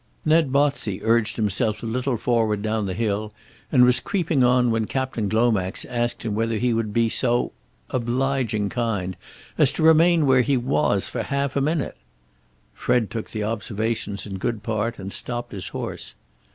[0.25, 3.31] Ned Botsey urged himself a little forward down the hill,
[3.71, 7.51] and was creeping on when Captain Glomax asked him whether he would be so
[7.91, 9.15] obliging kind
[9.59, 11.97] as to remain where he was for half a minute.
[12.89, 16.15] Ned took the observations in good part and stopped his horse.